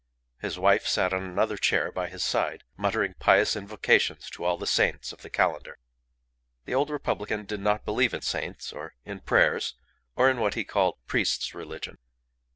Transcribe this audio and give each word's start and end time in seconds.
His 0.39 0.57
wife 0.57 0.87
sat 0.87 1.13
on 1.13 1.21
another 1.23 1.57
chair 1.57 1.91
by 1.91 2.07
his 2.09 2.23
side, 2.23 2.63
muttering 2.75 3.13
pious 3.19 3.55
invocations 3.55 4.31
to 4.31 4.43
all 4.43 4.57
the 4.57 4.65
saints 4.65 5.11
of 5.13 5.21
the 5.21 5.29
calendar. 5.29 5.77
The 6.65 6.73
old 6.73 6.89
republican 6.89 7.45
did 7.45 7.59
not 7.59 7.85
believe 7.85 8.15
in 8.15 8.21
saints, 8.21 8.73
or 8.73 8.95
in 9.05 9.19
prayers, 9.19 9.75
or 10.15 10.27
in 10.27 10.39
what 10.39 10.55
he 10.55 10.63
called 10.63 10.97
"priest's 11.05 11.53
religion." 11.53 11.99